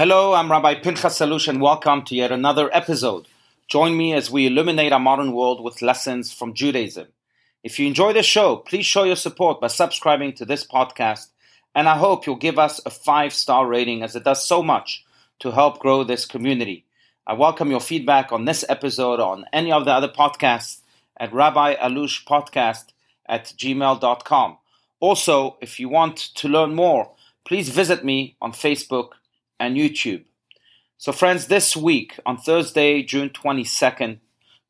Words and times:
Hello, 0.00 0.32
I'm 0.32 0.50
Rabbi 0.50 0.76
Pinchas 0.76 1.18
Allouche, 1.18 1.48
and 1.48 1.60
welcome 1.60 2.02
to 2.06 2.14
yet 2.14 2.32
another 2.32 2.74
episode. 2.74 3.28
Join 3.68 3.98
me 3.98 4.14
as 4.14 4.30
we 4.30 4.46
illuminate 4.46 4.94
our 4.94 4.98
modern 4.98 5.32
world 5.32 5.62
with 5.62 5.82
lessons 5.82 6.32
from 6.32 6.54
Judaism. 6.54 7.08
If 7.62 7.78
you 7.78 7.86
enjoy 7.86 8.14
the 8.14 8.22
show, 8.22 8.56
please 8.56 8.86
show 8.86 9.04
your 9.04 9.14
support 9.14 9.60
by 9.60 9.66
subscribing 9.66 10.32
to 10.36 10.46
this 10.46 10.66
podcast, 10.66 11.26
and 11.74 11.86
I 11.86 11.98
hope 11.98 12.24
you'll 12.24 12.36
give 12.36 12.58
us 12.58 12.80
a 12.86 12.88
five 12.88 13.34
star 13.34 13.66
rating 13.66 14.02
as 14.02 14.16
it 14.16 14.24
does 14.24 14.42
so 14.42 14.62
much 14.62 15.04
to 15.40 15.50
help 15.50 15.80
grow 15.80 16.02
this 16.02 16.24
community. 16.24 16.86
I 17.26 17.34
welcome 17.34 17.70
your 17.70 17.80
feedback 17.80 18.32
on 18.32 18.46
this 18.46 18.64
episode 18.70 19.20
or 19.20 19.32
on 19.32 19.44
any 19.52 19.70
of 19.70 19.84
the 19.84 19.92
other 19.92 20.08
podcasts 20.08 20.78
at 21.18 21.34
Rabbi 21.34 21.74
Allouche 21.74 22.24
Podcast 22.24 22.86
at 23.26 23.52
gmail.com. 23.54 24.56
Also, 24.98 25.58
if 25.60 25.78
you 25.78 25.90
want 25.90 26.16
to 26.36 26.48
learn 26.48 26.74
more, 26.74 27.10
please 27.44 27.68
visit 27.68 28.02
me 28.02 28.36
on 28.40 28.52
Facebook 28.52 29.10
and 29.60 29.76
YouTube. 29.76 30.24
So, 30.96 31.12
friends, 31.12 31.46
this 31.46 31.76
week 31.76 32.18
on 32.26 32.38
Thursday, 32.38 33.02
June 33.02 33.30
22nd, 33.30 34.18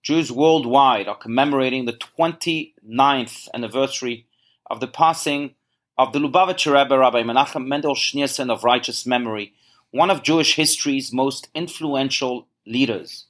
Jews 0.02 0.30
worldwide 0.30 1.08
are 1.08 1.16
commemorating 1.16 1.84
the 1.84 1.92
29th 1.92 3.48
anniversary 3.54 4.26
of 4.70 4.80
the 4.80 4.86
passing 4.86 5.54
of 5.96 6.12
the 6.12 6.18
Lubavitcher 6.18 6.72
Rebbe, 6.74 6.98
Rabbi 6.98 7.22
Menachem 7.22 7.66
Mendel 7.66 7.94
Schneerson 7.94 8.50
of 8.50 8.64
righteous 8.64 9.06
memory, 9.06 9.52
one 9.90 10.10
of 10.10 10.22
Jewish 10.22 10.56
history's 10.56 11.12
most 11.12 11.48
influential 11.54 12.46
leaders. 12.66 13.26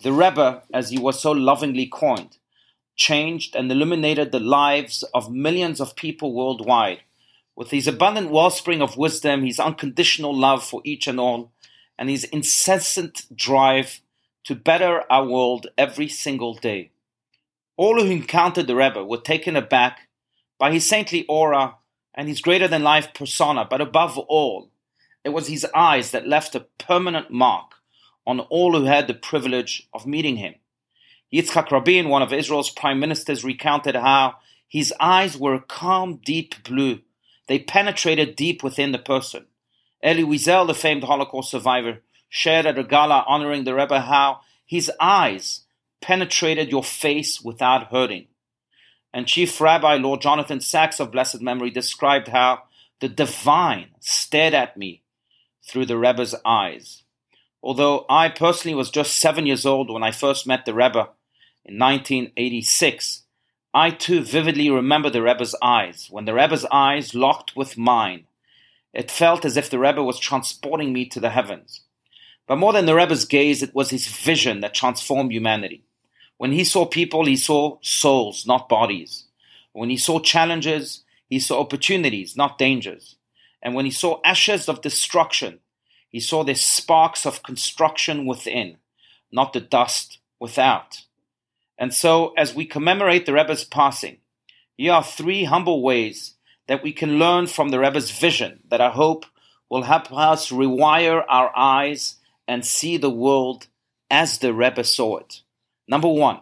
The 0.00 0.12
Rebbe, 0.12 0.62
as 0.72 0.90
he 0.90 0.98
was 0.98 1.20
so 1.20 1.32
lovingly 1.32 1.86
coined, 1.86 2.38
changed 2.96 3.54
and 3.54 3.70
illuminated 3.70 4.32
the 4.32 4.40
lives 4.40 5.04
of 5.14 5.30
millions 5.30 5.80
of 5.80 5.96
people 5.96 6.32
worldwide 6.32 7.00
with 7.58 7.72
his 7.72 7.88
abundant 7.88 8.30
wellspring 8.30 8.80
of 8.80 8.96
wisdom, 8.96 9.44
his 9.44 9.58
unconditional 9.58 10.32
love 10.32 10.62
for 10.62 10.80
each 10.84 11.08
and 11.08 11.18
all, 11.18 11.50
and 11.98 12.08
his 12.08 12.22
incessant 12.22 13.26
drive 13.34 14.00
to 14.44 14.54
better 14.54 15.02
our 15.10 15.26
world 15.26 15.66
every 15.76 16.06
single 16.06 16.54
day. 16.54 16.92
All 17.76 18.00
who 18.00 18.12
encountered 18.12 18.68
the 18.68 18.76
Rebbe 18.76 19.04
were 19.04 19.18
taken 19.18 19.56
aback 19.56 20.06
by 20.56 20.70
his 20.70 20.86
saintly 20.86 21.26
aura 21.26 21.74
and 22.14 22.28
his 22.28 22.40
greater 22.40 22.68
than 22.68 22.84
life 22.84 23.12
persona, 23.12 23.66
but 23.68 23.80
above 23.80 24.16
all, 24.16 24.70
it 25.24 25.30
was 25.30 25.48
his 25.48 25.66
eyes 25.74 26.12
that 26.12 26.28
left 26.28 26.54
a 26.54 26.66
permanent 26.78 27.32
mark 27.32 27.72
on 28.24 28.38
all 28.38 28.78
who 28.78 28.84
had 28.84 29.08
the 29.08 29.14
privilege 29.14 29.88
of 29.92 30.06
meeting 30.06 30.36
him. 30.36 30.54
Yitzhak 31.34 31.72
Rabin, 31.72 32.08
one 32.08 32.22
of 32.22 32.32
Israel's 32.32 32.70
prime 32.70 33.00
ministers, 33.00 33.42
recounted 33.42 33.96
how 33.96 34.36
his 34.68 34.94
eyes 35.00 35.36
were 35.36 35.54
a 35.54 35.60
calm, 35.60 36.20
deep 36.24 36.62
blue 36.62 37.00
they 37.48 37.58
penetrated 37.58 38.36
deep 38.36 38.62
within 38.62 38.92
the 38.92 38.98
person. 38.98 39.46
Elie 40.02 40.22
Wiesel, 40.24 40.66
the 40.66 40.74
famed 40.74 41.04
Holocaust 41.04 41.50
survivor, 41.50 42.00
shared 42.28 42.66
at 42.66 42.78
a 42.78 42.84
gala 42.84 43.24
honoring 43.26 43.64
the 43.64 43.74
Rebbe 43.74 44.00
how 44.00 44.40
his 44.64 44.90
eyes 45.00 45.62
penetrated 46.00 46.70
your 46.70 46.84
face 46.84 47.40
without 47.40 47.88
hurting. 47.88 48.26
And 49.12 49.26
Chief 49.26 49.60
Rabbi 49.60 49.96
Lord 49.96 50.20
Jonathan 50.20 50.60
Sacks 50.60 51.00
of 51.00 51.10
blessed 51.10 51.40
memory 51.40 51.70
described 51.70 52.28
how 52.28 52.64
the 53.00 53.08
divine 53.08 53.88
stared 54.00 54.54
at 54.54 54.76
me 54.76 55.02
through 55.66 55.86
the 55.86 55.98
Rebbe's 55.98 56.34
eyes. 56.44 57.02
Although 57.62 58.04
I 58.08 58.28
personally 58.28 58.74
was 58.74 58.90
just 58.90 59.16
seven 59.16 59.46
years 59.46 59.66
old 59.66 59.90
when 59.90 60.02
I 60.02 60.10
first 60.10 60.46
met 60.46 60.64
the 60.64 60.74
Rebbe 60.74 61.08
in 61.64 61.78
1986, 61.78 63.22
I 63.78 63.90
too 63.90 64.22
vividly 64.22 64.70
remember 64.70 65.08
the 65.08 65.22
Rebbe's 65.22 65.54
eyes. 65.62 66.08
When 66.10 66.24
the 66.24 66.34
Rebbe's 66.34 66.64
eyes 66.64 67.14
locked 67.14 67.54
with 67.54 67.78
mine, 67.78 68.24
it 68.92 69.08
felt 69.08 69.44
as 69.44 69.56
if 69.56 69.70
the 69.70 69.78
Rebbe 69.78 70.02
was 70.02 70.18
transporting 70.18 70.92
me 70.92 71.06
to 71.06 71.20
the 71.20 71.30
heavens. 71.30 71.82
But 72.48 72.56
more 72.56 72.72
than 72.72 72.86
the 72.86 72.96
Rebbe's 72.96 73.24
gaze, 73.24 73.62
it 73.62 73.76
was 73.76 73.90
his 73.90 74.08
vision 74.08 74.62
that 74.62 74.74
transformed 74.74 75.30
humanity. 75.30 75.84
When 76.38 76.50
he 76.50 76.64
saw 76.64 76.86
people, 76.86 77.24
he 77.26 77.36
saw 77.36 77.78
souls, 77.80 78.48
not 78.48 78.68
bodies. 78.68 79.26
When 79.72 79.90
he 79.90 79.96
saw 79.96 80.18
challenges, 80.18 81.04
he 81.30 81.38
saw 81.38 81.60
opportunities, 81.60 82.36
not 82.36 82.58
dangers. 82.58 83.14
And 83.62 83.76
when 83.76 83.84
he 83.84 83.92
saw 83.92 84.20
ashes 84.24 84.68
of 84.68 84.82
destruction, 84.82 85.60
he 86.08 86.18
saw 86.18 86.42
the 86.42 86.56
sparks 86.56 87.24
of 87.24 87.44
construction 87.44 88.26
within, 88.26 88.78
not 89.30 89.52
the 89.52 89.60
dust 89.60 90.18
without. 90.40 91.04
And 91.78 91.94
so, 91.94 92.32
as 92.36 92.54
we 92.54 92.66
commemorate 92.66 93.24
the 93.24 93.32
Rebbe's 93.32 93.64
passing, 93.64 94.18
here 94.76 94.92
are 94.92 95.04
three 95.04 95.44
humble 95.44 95.82
ways 95.82 96.34
that 96.66 96.82
we 96.82 96.92
can 96.92 97.18
learn 97.18 97.46
from 97.46 97.68
the 97.68 97.78
Rebbe's 97.78 98.10
vision 98.10 98.60
that 98.68 98.80
I 98.80 98.90
hope 98.90 99.24
will 99.70 99.82
help 99.82 100.12
us 100.12 100.50
rewire 100.50 101.24
our 101.28 101.56
eyes 101.56 102.16
and 102.46 102.64
see 102.64 102.96
the 102.96 103.10
world 103.10 103.68
as 104.10 104.38
the 104.38 104.52
Rebbe 104.52 104.82
saw 104.82 105.18
it. 105.18 105.42
Number 105.86 106.08
one, 106.08 106.40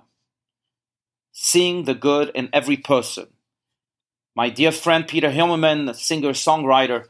seeing 1.33 1.85
the 1.85 1.95
good 1.95 2.31
in 2.35 2.49
every 2.53 2.77
person. 2.77 3.27
My 4.35 4.49
dear 4.51 4.73
friend 4.73 5.07
Peter 5.07 5.31
Himmelman, 5.31 5.91
a 5.91 5.95
singer 5.95 6.31
songwriter, 6.31 7.07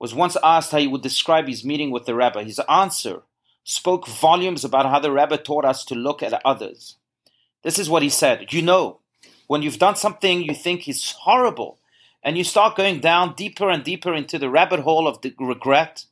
was 0.00 0.14
once 0.14 0.36
asked 0.42 0.72
how 0.72 0.78
he 0.78 0.86
would 0.86 1.02
describe 1.02 1.46
his 1.46 1.64
meeting 1.64 1.90
with 1.90 2.06
the 2.06 2.14
Rebbe. 2.14 2.42
His 2.42 2.60
answer 2.68 3.22
spoke 3.64 4.06
volumes 4.06 4.64
about 4.64 4.86
how 4.86 4.98
the 5.00 5.12
Rebbe 5.12 5.38
taught 5.38 5.64
us 5.64 5.84
to 5.86 5.94
look 5.94 6.22
at 6.22 6.40
others. 6.44 6.96
This 7.62 7.78
is 7.78 7.90
what 7.90 8.02
he 8.02 8.08
said. 8.08 8.52
You 8.52 8.62
know, 8.62 9.00
when 9.46 9.62
you've 9.62 9.78
done 9.78 9.96
something 9.96 10.42
you 10.42 10.54
think 10.54 10.88
is 10.88 11.12
horrible, 11.12 11.78
and 12.22 12.36
you 12.36 12.44
start 12.44 12.76
going 12.76 13.00
down 13.00 13.34
deeper 13.34 13.70
and 13.70 13.84
deeper 13.84 14.12
into 14.12 14.38
the 14.38 14.50
rabbit 14.50 14.80
hole 14.80 15.06
of 15.06 15.20
the 15.20 15.34
regret, 15.38 16.04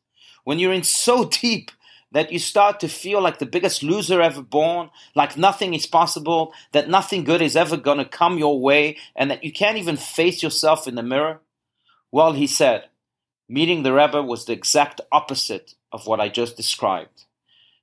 when 0.45 0.59
you're 0.59 0.73
in 0.73 0.83
so 0.83 1.25
deep 1.43 1.71
that 2.13 2.33
you 2.33 2.39
start 2.39 2.81
to 2.81 2.89
feel 2.89 3.21
like 3.21 3.39
the 3.39 3.47
biggest 3.47 3.83
loser 3.83 4.23
ever 4.23 4.41
born, 4.41 4.91
like 5.15 5.37
nothing 5.37 5.75
is 5.75 5.87
possible, 5.87 6.55
that 6.73 6.89
nothing 6.89 7.25
good 7.25 7.43
is 7.43 7.57
ever 7.57 7.77
going 7.77 7.99
to 7.99 8.05
come 8.05 8.39
your 8.39 8.61
way, 8.61 8.97
and 9.15 9.31
that 9.31 9.45
you 9.45 9.53
can't 9.53 9.77
even 9.77 9.97
face 9.97 10.43
yourself 10.43 10.89
in 10.89 10.95
the 10.95 11.03
mirror? 11.03 11.41
Well, 12.11 12.33
he 12.33 12.47
said, 12.47 12.85
meeting 13.49 13.83
the 13.83 13.93
Rebbe 13.93 14.23
was 14.23 14.47
the 14.47 14.53
exact 14.53 15.01
opposite 15.13 15.75
of 15.93 16.07
what 16.07 16.21
I 16.21 16.29
just 16.29 16.57
described. 16.57 17.26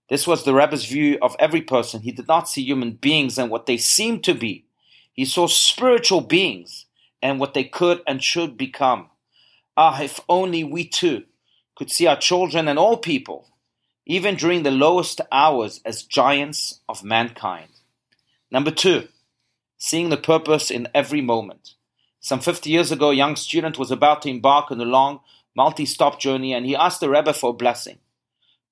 This 0.10 0.28
was 0.28 0.44
the 0.44 0.54
Rebbe's 0.54 0.86
view 0.86 1.18
of 1.22 1.36
every 1.40 1.62
person. 1.62 2.02
He 2.02 2.12
did 2.12 2.28
not 2.28 2.50
see 2.50 2.62
human 2.62 2.92
beings 2.94 3.38
and 3.38 3.50
what 3.50 3.66
they 3.66 3.78
seemed 3.78 4.24
to 4.26 4.34
be. 4.34 4.66
He 5.14 5.26
saw 5.26 5.48
spiritual 5.48 6.22
beings 6.22 6.86
and 7.22 7.40
what 7.40 7.54
they 7.54 7.64
could 7.64 8.02
and 8.06 8.24
should 8.24 8.58
become. 8.58 9.10
Ah, 9.78 10.02
if 10.02 10.20
only 10.28 10.64
we 10.64 10.86
too 10.86 11.24
could 11.76 11.90
see 11.90 12.06
our 12.06 12.18
children 12.18 12.68
and 12.68 12.78
all 12.78 12.98
people, 12.98 13.48
even 14.06 14.36
during 14.36 14.64
the 14.64 14.72
lowest 14.72 15.22
hours, 15.32 15.82
as 15.86 16.04
giants 16.04 16.82
of 16.88 17.04
mankind. 17.04 17.70
Number 18.52 18.72
two, 18.72 19.08
seeing 19.78 20.10
the 20.10 20.18
purpose 20.18 20.70
in 20.70 20.88
every 20.94 21.22
moment. 21.22 21.74
Some 22.20 22.40
50 22.40 22.70
years 22.70 22.92
ago, 22.92 23.10
a 23.10 23.16
young 23.16 23.36
student 23.36 23.80
was 23.80 23.92
about 23.92 24.22
to 24.22 24.30
embark 24.30 24.72
on 24.72 24.80
a 24.80 24.86
long, 24.86 25.22
multi 25.56 25.86
stop 25.86 26.20
journey 26.20 26.54
and 26.54 26.66
he 26.66 26.76
asked 26.76 27.00
the 27.00 27.10
Rebbe 27.10 27.34
for 27.34 27.50
a 27.50 27.54
blessing. 27.54 27.98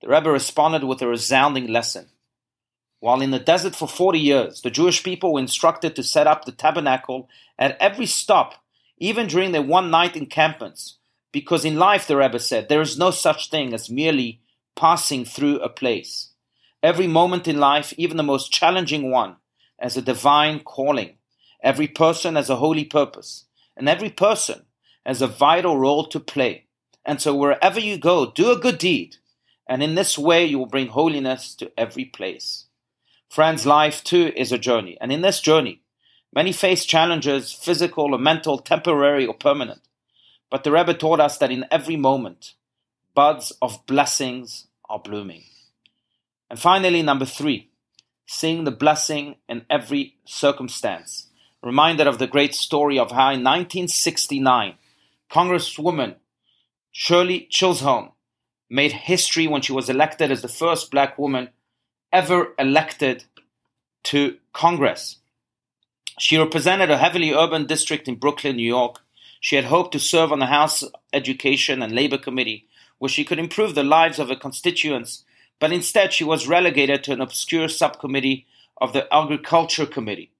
The 0.01 0.07
Rebbe 0.07 0.31
responded 0.31 0.83
with 0.83 1.01
a 1.03 1.07
resounding 1.07 1.67
lesson. 1.67 2.09
While 2.99 3.21
in 3.21 3.31
the 3.31 3.39
desert 3.39 3.75
for 3.75 3.87
40 3.87 4.19
years, 4.19 4.61
the 4.61 4.71
Jewish 4.71 5.03
people 5.03 5.33
were 5.33 5.39
instructed 5.39 5.95
to 5.95 6.03
set 6.03 6.25
up 6.25 6.45
the 6.45 6.51
tabernacle 6.51 7.29
at 7.57 7.77
every 7.79 8.07
stop, 8.07 8.63
even 8.97 9.27
during 9.27 9.51
their 9.51 9.61
one 9.61 9.91
night 9.91 10.15
encampments, 10.15 10.97
because 11.31 11.65
in 11.65 11.77
life, 11.77 12.07
the 12.07 12.17
Rebbe 12.17 12.39
said, 12.39 12.67
there 12.67 12.81
is 12.81 12.97
no 12.97 13.11
such 13.11 13.49
thing 13.49 13.73
as 13.73 13.89
merely 13.89 14.41
passing 14.75 15.23
through 15.23 15.59
a 15.59 15.69
place. 15.69 16.29
Every 16.81 17.07
moment 17.07 17.47
in 17.47 17.59
life, 17.59 17.93
even 17.97 18.17
the 18.17 18.23
most 18.23 18.51
challenging 18.51 19.11
one, 19.11 19.35
has 19.79 19.97
a 19.97 20.01
divine 20.01 20.61
calling. 20.61 21.17
Every 21.63 21.87
person 21.87 22.35
has 22.35 22.49
a 22.49 22.55
holy 22.55 22.85
purpose, 22.85 23.45
and 23.77 23.87
every 23.87 24.09
person 24.09 24.63
has 25.05 25.21
a 25.21 25.27
vital 25.27 25.77
role 25.77 26.05
to 26.07 26.19
play. 26.19 26.65
And 27.05 27.21
so, 27.21 27.35
wherever 27.35 27.79
you 27.79 27.97
go, 27.97 28.31
do 28.31 28.51
a 28.51 28.59
good 28.59 28.77
deed 28.79 29.17
and 29.71 29.81
in 29.81 29.95
this 29.95 30.17
way 30.17 30.43
you 30.43 30.59
will 30.59 30.65
bring 30.65 30.87
holiness 30.87 31.55
to 31.55 31.71
every 31.77 32.03
place. 32.03 32.65
Friends, 33.29 33.65
life 33.65 34.03
too 34.03 34.33
is 34.35 34.51
a 34.51 34.57
journey, 34.57 34.97
and 34.99 35.13
in 35.13 35.21
this 35.21 35.39
journey, 35.39 35.81
many 36.35 36.51
face 36.51 36.83
challenges, 36.83 37.53
physical 37.53 38.13
or 38.13 38.17
mental, 38.17 38.57
temporary 38.57 39.25
or 39.25 39.33
permanent. 39.33 39.79
But 40.49 40.65
the 40.65 40.73
Rebbe 40.73 40.93
taught 40.93 41.21
us 41.21 41.37
that 41.37 41.51
in 41.51 41.63
every 41.71 41.95
moment, 41.95 42.55
buds 43.15 43.53
of 43.61 43.85
blessings 43.85 44.67
are 44.89 44.99
blooming. 44.99 45.43
And 46.49 46.59
finally, 46.59 47.01
number 47.01 47.25
three, 47.25 47.69
seeing 48.27 48.65
the 48.65 48.71
blessing 48.71 49.37
in 49.47 49.65
every 49.69 50.17
circumstance. 50.25 51.27
Reminded 51.63 52.07
of 52.07 52.19
the 52.19 52.27
great 52.27 52.55
story 52.55 52.99
of 52.99 53.11
how 53.11 53.29
in 53.29 53.41
1969, 53.45 54.73
Congresswoman 55.31 56.15
Shirley 56.91 57.47
Chisholm 57.49 58.11
made 58.71 58.93
history 58.93 59.47
when 59.47 59.61
she 59.61 59.73
was 59.73 59.89
elected 59.89 60.31
as 60.31 60.41
the 60.41 60.47
first 60.47 60.91
black 60.91 61.19
woman 61.19 61.49
ever 62.13 62.53
elected 62.57 63.25
to 64.03 64.37
Congress. 64.53 65.17
She 66.17 66.37
represented 66.37 66.89
a 66.89 66.97
heavily 66.97 67.33
urban 67.33 67.65
district 67.65 68.07
in 68.07 68.15
Brooklyn, 68.15 68.55
New 68.55 68.67
York. 68.67 68.99
She 69.41 69.57
had 69.57 69.65
hoped 69.65 69.91
to 69.91 69.99
serve 69.99 70.31
on 70.31 70.39
the 70.39 70.45
House 70.45 70.85
Education 71.11 71.81
and 71.81 71.93
Labor 71.93 72.17
Committee, 72.17 72.67
where 72.97 73.09
she 73.09 73.25
could 73.25 73.39
improve 73.39 73.75
the 73.75 73.83
lives 73.83 74.19
of 74.19 74.29
her 74.29 74.35
constituents, 74.35 75.25
but 75.59 75.73
instead 75.73 76.13
she 76.13 76.23
was 76.23 76.47
relegated 76.47 77.03
to 77.03 77.11
an 77.11 77.21
obscure 77.21 77.67
subcommittee 77.67 78.45
of 78.79 78.93
the 78.93 79.13
Agriculture 79.13 79.85
Committee. 79.85 80.31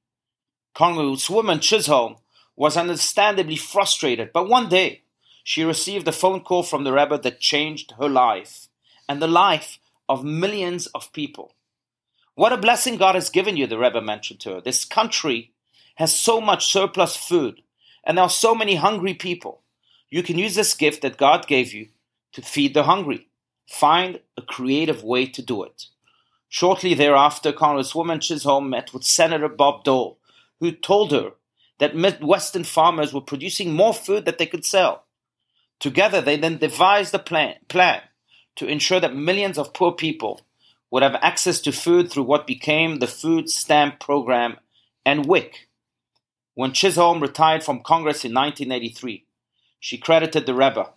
Congresswoman 0.74 1.62
Chisholm 1.62 2.16
was 2.56 2.78
understandably 2.78 3.58
frustrated, 3.58 4.32
but 4.32 4.48
one 4.48 4.70
day 4.70 5.01
she 5.44 5.64
received 5.64 6.08
a 6.08 6.12
phone 6.12 6.42
call 6.42 6.64
from 6.64 6.84
the 6.84 6.94
Rebbe 6.94 7.18
that 7.18 7.40
changed 7.40 7.94
her 8.00 8.10
life 8.10 8.68
and 9.08 9.22
the 9.22 9.28
life 9.28 9.80
of 10.08 10.24
millions 10.24 10.88
of 10.88 11.12
people. 11.14 11.54
What 12.36 12.54
a 12.54 12.58
blessing 12.58 12.98
God 12.98 13.16
has 13.16 13.30
given 13.30 13.58
you, 13.58 13.68
the 13.68 13.78
Rebbe 13.78 14.02
mentioned 14.02 14.40
to 14.42 14.56
her. 14.56 14.62
This 14.62 14.86
country 14.86 15.52
has 15.96 16.18
so 16.18 16.40
much 16.40 16.72
surplus 16.72 17.16
food, 17.16 17.62
and 18.04 18.18
there 18.18 18.24
are 18.24 18.30
so 18.30 18.56
many 18.56 18.76
hungry 18.76 19.14
people. 19.14 19.62
You 20.10 20.24
can 20.24 20.38
use 20.38 20.56
this 20.56 20.74
gift 20.74 21.02
that 21.02 21.18
God 21.18 21.48
gave 21.48 21.74
you 21.74 21.90
to 22.34 22.42
feed 22.42 22.74
the 22.74 22.84
hungry. 22.84 23.28
Find 23.68 24.20
a 24.38 24.42
creative 24.42 25.04
way 25.04 25.26
to 25.28 25.42
do 25.42 25.64
it. 25.64 25.86
Shortly 26.50 26.94
thereafter, 26.94 27.54
Congresswoman 27.54 28.22
Chisholm 28.22 28.70
met 28.70 28.94
with 28.94 29.04
Senator 29.04 29.48
Bob 29.48 29.84
Dole, 29.84 30.18
who 30.60 30.72
told 30.72 31.12
her 31.12 31.32
that 31.80 31.96
Midwestern 31.96 32.64
farmers 32.64 33.14
were 33.14 33.22
producing 33.22 33.74
more 33.74 33.94
food 33.94 34.26
that 34.26 34.38
they 34.38 34.46
could 34.46 34.66
sell. 34.66 35.06
Together, 35.82 36.22
they 36.22 36.38
then 36.38 36.60
devised 36.60 37.14
a 37.14 37.20
plan, 37.20 37.56
plan 37.68 38.02
to 38.56 38.68
ensure 38.68 39.00
that 39.00 39.16
millions 39.16 39.58
of 39.58 39.74
poor 39.74 39.92
people 39.92 40.42
would 40.92 41.02
have 41.02 41.16
access 41.16 41.60
to 41.60 41.72
food 41.72 42.12
through 42.12 42.24
what 42.24 42.46
became 42.46 43.00
the 43.00 43.08
Food 43.08 43.50
Stamp 43.50 44.00
Program 44.00 44.58
and 45.04 45.26
WIC. 45.26 45.68
When 46.54 46.72
Chisholm 46.72 47.20
retired 47.20 47.64
from 47.64 47.82
Congress 47.82 48.24
in 48.24 48.32
1983, 48.32 49.26
she 49.80 49.98
credited 49.98 50.46
the 50.46 50.54
Rebbe. 50.54 50.88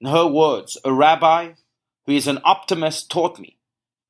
In 0.00 0.08
her 0.08 0.26
words, 0.26 0.76
a 0.84 0.92
rabbi 0.92 1.52
who 2.06 2.12
is 2.12 2.26
an 2.26 2.40
optimist 2.42 3.10
taught 3.12 3.38
me 3.38 3.58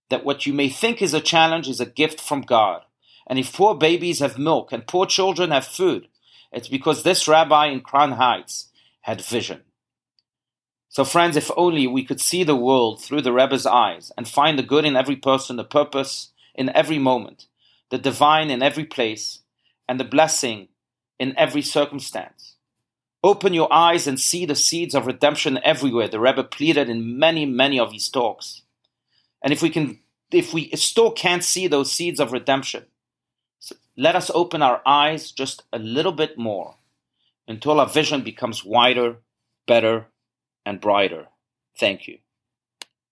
that 0.09 0.25
what 0.25 0.47
you 0.47 0.55
may 0.55 0.71
think 0.71 1.03
is 1.03 1.13
a 1.13 1.21
challenge 1.21 1.69
is 1.69 1.81
a 1.81 1.85
gift 1.87 2.21
from 2.21 2.41
God. 2.41 2.83
And 3.27 3.39
if 3.39 3.53
poor 3.53 3.75
babies 3.75 4.21
have 4.21 4.39
milk 4.39 4.73
and 4.73 4.87
poor 4.87 5.05
children 5.05 5.51
have 5.51 5.67
food, 5.67 6.09
it's 6.53 6.69
because 6.69 7.03
this 7.03 7.29
rabbi 7.29 7.67
in 7.67 7.83
Crown 7.83 8.13
Heights 8.13 8.71
had 9.03 9.21
vision. 9.21 9.61
So, 10.93 11.05
friends, 11.05 11.37
if 11.37 11.53
only 11.57 11.87
we 11.87 12.05
could 12.05 12.21
see 12.21 12.43
the 12.43 12.57
world 12.57 13.01
through 13.01 13.23
the 13.23 13.33
Rebbe's 13.33 13.65
eyes 13.65 14.11
and 14.17 14.27
find 14.27 14.59
the 14.59 14.65
good 14.65 14.85
in 14.85 14.97
every 14.97 15.15
person, 15.15 15.55
the 15.55 15.63
purpose 15.63 16.33
in 16.53 16.69
every 16.71 16.99
moment, 16.99 17.47
the 17.91 17.99
divine 17.99 18.51
in 18.51 18.61
every 18.61 18.85
place, 18.85 19.39
and 19.89 20.01
the 20.01 20.05
blessing 20.05 20.67
in 21.21 21.33
every 21.39 21.63
circumstance. 21.63 22.57
Open 23.23 23.55
your 23.55 23.73
eyes 23.73 24.09
and 24.09 24.19
see 24.19 24.45
the 24.45 24.57
seeds 24.57 24.97
of 24.97 25.07
redemption 25.07 25.61
everywhere, 25.63 26.09
the 26.09 26.19
Rebbe 26.19 26.43
pleaded 26.43 26.91
in 26.91 27.17
many, 27.17 27.47
many 27.47 27.79
of 27.79 27.93
his 27.93 28.09
talks. 28.09 28.63
And 29.45 29.53
if 29.53 29.63
we 29.63 29.71
can, 29.71 30.01
if 30.33 30.53
we 30.53 30.71
still 30.71 31.13
can't 31.13 31.45
see 31.45 31.69
those 31.69 31.93
seeds 31.93 32.19
of 32.19 32.33
redemption, 32.33 32.87
so 33.61 33.77
let 33.97 34.17
us 34.17 34.29
open 34.35 34.61
our 34.61 34.83
eyes 34.85 35.31
just 35.31 35.63
a 35.73 35.79
little 35.79 36.13
bit 36.13 36.37
more 36.37 36.75
until 37.47 37.79
our 37.79 37.89
vision 37.89 38.23
becomes 38.23 38.65
wider, 38.65 39.19
better, 39.69 40.07
and 40.65 40.81
brighter. 40.81 41.29
Thank 41.79 42.09
you. 42.09 42.19